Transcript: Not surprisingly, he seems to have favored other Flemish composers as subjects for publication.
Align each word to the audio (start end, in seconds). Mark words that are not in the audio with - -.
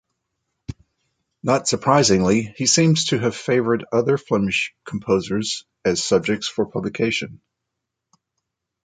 Not 1.43 1.67
surprisingly, 1.67 2.55
he 2.57 2.65
seems 2.65 3.05
to 3.09 3.19
have 3.19 3.35
favored 3.35 3.85
other 3.91 4.17
Flemish 4.17 4.73
composers 4.83 5.63
as 5.85 6.03
subjects 6.03 6.47
for 6.47 6.65
publication. 6.65 7.39